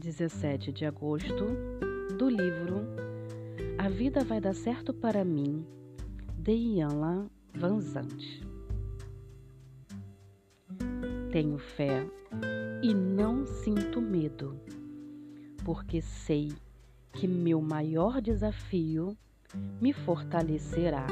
17 0.00 0.72
de 0.72 0.86
agosto, 0.86 1.44
do 2.16 2.26
livro 2.26 2.86
A 3.76 3.90
Vida 3.90 4.24
Vai 4.24 4.40
Dar 4.40 4.54
Certo 4.54 4.94
para 4.94 5.22
Mim, 5.26 5.66
de 6.38 6.52
Ian 6.52 7.28
Vanzante. 7.54 8.42
Tenho 11.30 11.58
fé 11.58 12.06
e 12.82 12.94
não 12.94 13.44
sinto 13.44 14.00
medo, 14.00 14.58
porque 15.66 16.00
sei 16.00 16.50
que 17.12 17.28
meu 17.28 17.60
maior 17.60 18.22
desafio 18.22 19.14
me 19.82 19.92
fortalecerá. 19.92 21.06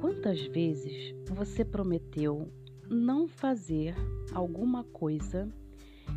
Quantas 0.00 0.40
vezes 0.46 1.14
você 1.30 1.66
prometeu 1.66 2.50
não 2.88 3.28
fazer 3.28 3.94
alguma 4.32 4.84
coisa 4.84 5.46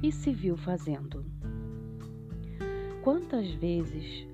e 0.02 0.12
se 0.12 0.32
viu 0.32 0.58
fazendo? 0.58 1.26
Quantas 3.04 3.50
vezes 3.52 4.28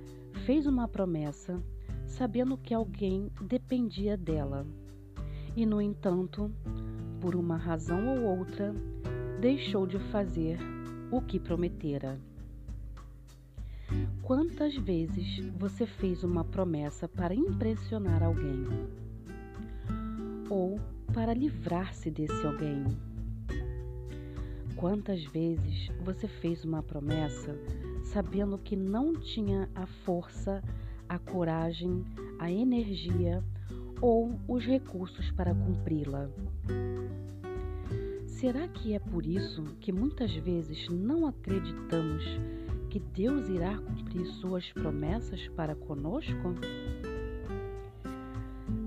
fez 0.46 0.66
uma 0.66 0.88
promessa 0.88 1.62
sabendo 2.06 2.58
que 2.58 2.74
alguém 2.74 3.30
dependia 3.42 4.16
dela 4.16 4.66
e, 5.56 5.66
no 5.66 5.82
entanto, 5.82 6.52
por 7.20 7.36
uma 7.36 7.58
razão 7.58 8.08
ou 8.08 8.40
outra, 8.40 8.74
deixou 9.42 9.86
de 9.86 10.00
fazer 10.12 10.58
o 11.12 11.22
que 11.22 11.40
prometera? 11.40 12.20
Quantas 14.22 14.76
vezes 14.76 15.40
você 15.58 15.86
fez 15.86 16.24
uma 16.24 16.44
promessa 16.44 17.08
para 17.08 17.34
impressionar 17.34 18.22
alguém? 18.22 18.66
Ou 20.50 20.80
para 21.14 21.34
livrar-se 21.34 22.12
desse 22.12 22.46
alguém? 22.46 23.07
Quantas 24.78 25.24
vezes 25.24 25.90
você 26.04 26.28
fez 26.28 26.64
uma 26.64 26.84
promessa 26.84 27.60
sabendo 28.04 28.60
que 28.60 28.76
não 28.76 29.12
tinha 29.12 29.68
a 29.74 29.88
força, 29.88 30.64
a 31.10 31.18
coragem, 31.18 32.06
a 32.38 32.52
energia 32.52 33.44
ou 34.00 34.40
os 34.48 34.64
recursos 34.64 35.32
para 35.32 35.56
cumpri-la? 35.56 36.30
Será 38.28 38.68
que 38.68 38.94
é 38.94 39.00
por 39.00 39.26
isso 39.26 39.64
que 39.80 39.92
muitas 39.92 40.32
vezes 40.36 40.88
não 40.90 41.26
acreditamos 41.26 42.24
que 42.92 43.00
Deus 43.00 43.50
irá 43.50 43.80
cumprir 43.80 44.28
suas 44.28 44.72
promessas 44.74 45.48
para 45.56 45.74
conosco? 45.74 46.54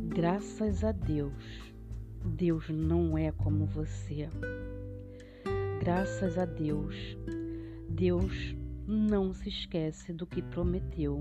Graças 0.06 0.84
a 0.84 0.92
Deus, 0.92 1.74
Deus 2.24 2.68
não 2.68 3.18
é 3.18 3.33
como 3.33 3.66
você. 3.66 4.28
Graças 5.81 6.36
a 6.36 6.45
Deus, 6.45 6.95
Deus 7.89 8.55
não 8.86 9.33
se 9.33 9.48
esquece 9.48 10.12
do 10.12 10.27
que 10.27 10.42
prometeu, 10.42 11.19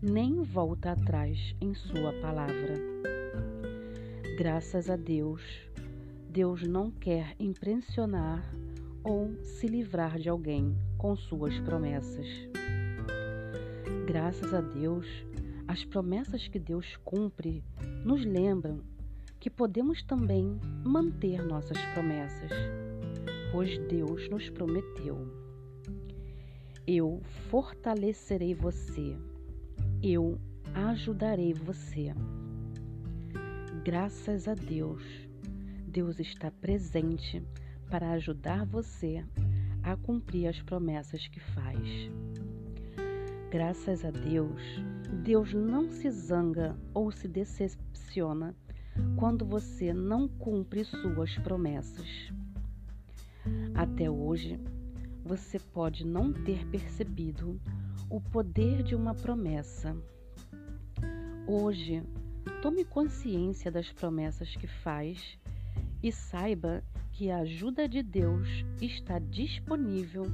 nem 0.00 0.42
volta 0.42 0.92
atrás 0.92 1.54
em 1.60 1.74
Sua 1.74 2.10
palavra. 2.22 2.74
Graças 4.38 4.88
a 4.88 4.96
Deus, 4.96 5.42
Deus 6.30 6.66
não 6.66 6.90
quer 6.90 7.36
impressionar 7.38 8.42
ou 9.04 9.36
se 9.44 9.66
livrar 9.66 10.18
de 10.18 10.30
alguém 10.30 10.74
com 10.96 11.14
suas 11.14 11.60
promessas. 11.60 12.26
Graças 14.06 14.54
a 14.54 14.62
Deus, 14.62 15.06
as 15.68 15.84
promessas 15.84 16.48
que 16.48 16.58
Deus 16.58 16.96
cumpre 17.04 17.62
nos 18.02 18.24
lembram 18.24 18.80
que 19.38 19.50
podemos 19.50 20.02
também 20.02 20.58
manter 20.82 21.44
nossas 21.44 21.78
promessas, 21.92 22.50
pois 23.56 23.78
Deus 23.88 24.28
nos 24.28 24.50
prometeu. 24.50 25.16
Eu 26.86 27.22
fortalecerei 27.48 28.52
você, 28.52 29.16
eu 30.02 30.38
ajudarei 30.74 31.54
você. 31.54 32.12
Graças 33.82 34.46
a 34.46 34.52
Deus, 34.52 35.02
Deus 35.88 36.20
está 36.20 36.50
presente 36.50 37.42
para 37.88 38.10
ajudar 38.10 38.66
você 38.66 39.24
a 39.82 39.96
cumprir 39.96 40.48
as 40.48 40.60
promessas 40.60 41.26
que 41.26 41.40
faz. 41.40 42.10
Graças 43.50 44.04
a 44.04 44.10
Deus, 44.10 44.60
Deus 45.24 45.54
não 45.54 45.88
se 45.88 46.10
zanga 46.10 46.76
ou 46.92 47.10
se 47.10 47.26
decepciona 47.26 48.54
quando 49.16 49.46
você 49.46 49.94
não 49.94 50.28
cumpre 50.28 50.84
suas 50.84 51.34
promessas. 51.38 52.36
Até 53.76 54.10
hoje, 54.10 54.58
você 55.22 55.58
pode 55.58 56.06
não 56.06 56.32
ter 56.32 56.66
percebido 56.68 57.60
o 58.08 58.18
poder 58.22 58.82
de 58.82 58.94
uma 58.94 59.14
promessa. 59.14 59.94
Hoje, 61.46 62.02
tome 62.62 62.86
consciência 62.86 63.70
das 63.70 63.92
promessas 63.92 64.56
que 64.56 64.66
faz 64.66 65.38
e 66.02 66.10
saiba 66.10 66.82
que 67.12 67.30
a 67.30 67.40
ajuda 67.40 67.86
de 67.86 68.02
Deus 68.02 68.48
está 68.80 69.18
disponível 69.18 70.24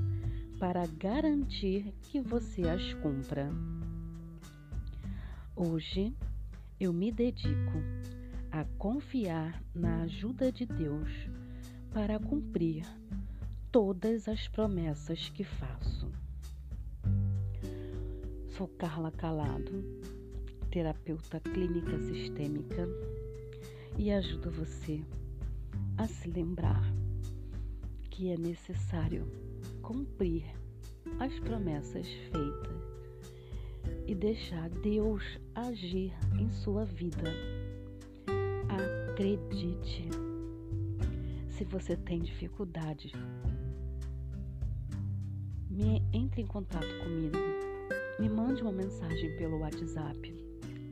para 0.60 0.86
garantir 0.86 1.92
que 2.02 2.20
você 2.20 2.62
as 2.68 2.94
cumpra. 2.94 3.50
Hoje 5.56 6.14
eu 6.78 6.92
me 6.92 7.10
dedico 7.10 7.82
a 8.52 8.64
confiar 8.78 9.60
na 9.74 10.02
ajuda 10.02 10.52
de 10.52 10.64
Deus 10.64 11.10
para 11.92 12.20
cumprir 12.20 12.86
todas 13.72 14.28
as 14.28 14.46
promessas 14.48 15.30
que 15.30 15.42
faço. 15.42 16.12
Sou 18.50 18.68
Carla 18.68 19.10
Calado, 19.10 19.82
terapeuta 20.70 21.40
clínica 21.40 21.98
sistêmica 21.98 22.86
e 23.96 24.12
ajudo 24.12 24.50
você 24.50 25.02
a 25.96 26.06
se 26.06 26.28
lembrar 26.28 26.82
que 28.10 28.30
é 28.30 28.36
necessário 28.36 29.26
cumprir 29.80 30.44
as 31.18 31.38
promessas 31.40 32.06
feitas 32.06 32.82
e 34.06 34.14
deixar 34.14 34.68
Deus 34.68 35.22
agir 35.54 36.12
em 36.38 36.50
sua 36.50 36.84
vida. 36.84 37.32
Acredite. 38.68 40.10
Se 41.48 41.64
você 41.64 41.96
tem 41.96 42.20
dificuldade, 42.20 43.12
me 45.72 46.02
entre 46.12 46.42
em 46.42 46.46
contato 46.46 46.86
comigo. 47.02 47.38
Me 48.20 48.28
mande 48.28 48.62
uma 48.62 48.72
mensagem 48.72 49.34
pelo 49.36 49.60
WhatsApp. 49.60 50.34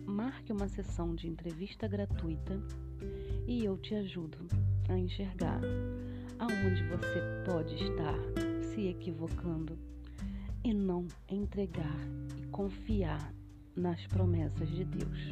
Marque 0.06 0.52
uma 0.52 0.68
sessão 0.68 1.14
de 1.14 1.28
entrevista 1.28 1.86
gratuita 1.86 2.58
e 3.46 3.62
eu 3.64 3.76
te 3.76 3.94
ajudo 3.94 4.38
a 4.88 4.98
enxergar 4.98 5.60
aonde 6.38 6.82
você 6.84 7.20
pode 7.44 7.74
estar 7.74 8.16
se 8.72 8.88
equivocando 8.88 9.78
e 10.64 10.72
não 10.72 11.06
entregar 11.28 11.98
e 12.38 12.46
confiar 12.46 13.34
nas 13.76 14.06
promessas 14.06 14.68
de 14.70 14.84
Deus. 14.84 15.30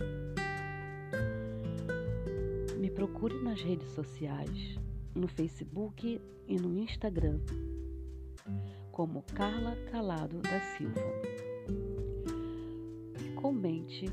Me 2.79 2.91
procure 2.91 3.43
nas 3.43 3.63
redes 3.63 3.89
sociais, 3.93 4.79
no 5.15 5.27
Facebook 5.27 6.21
e 6.47 6.57
no 6.57 6.79
Instagram, 6.79 7.41
como 8.99 9.23
Carla 9.33 9.77
Calado 9.93 10.41
da 10.41 10.61
Silva. 10.77 11.01
Comente, 13.37 14.07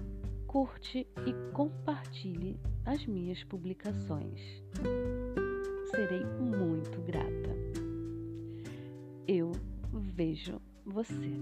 curte 0.45 1.07
e 1.25 1.33
compartilhe 1.53 2.59
as 2.85 3.03
minhas 3.07 3.43
publicações 3.45 4.63
serei 5.89 6.23
muito 6.23 7.01
grata. 7.01 7.55
Eu 9.27 9.53
vejo 9.91 10.61
você. 10.85 11.33